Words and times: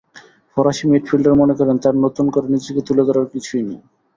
ফরাসি 0.57 0.83
মিডফিল্ডার 0.91 1.33
মনে 1.41 1.53
করেন, 1.59 1.75
তাঁর 1.83 1.95
নতুন 2.05 2.25
করে 2.33 2.47
নিজেকে 2.53 2.81
তুলে 2.87 3.03
ধরার 3.07 3.27
কিছু 3.33 3.51
নেই। 3.59 3.79